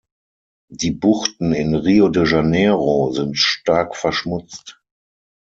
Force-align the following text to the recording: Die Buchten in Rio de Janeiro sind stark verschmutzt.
Die 0.71 0.89
Buchten 0.89 1.53
in 1.53 1.75
Rio 1.75 2.09
de 2.09 2.23
Janeiro 2.25 3.11
sind 3.11 3.37
stark 3.37 3.95
verschmutzt. 3.95 4.81